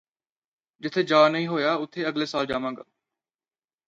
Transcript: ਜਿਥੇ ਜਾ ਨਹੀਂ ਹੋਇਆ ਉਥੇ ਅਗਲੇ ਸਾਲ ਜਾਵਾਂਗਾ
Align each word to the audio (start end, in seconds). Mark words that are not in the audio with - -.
ਜਿਥੇ 0.83 1.03
ਜਾ 1.03 1.27
ਨਹੀਂ 1.29 1.47
ਹੋਇਆ 1.47 1.73
ਉਥੇ 1.75 2.07
ਅਗਲੇ 2.07 2.25
ਸਾਲ 2.25 2.45
ਜਾਵਾਂਗਾ 2.45 2.83